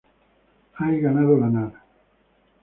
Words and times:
Hay 0.79 0.99
ganado 0.99 1.37
lanar. 1.37 1.73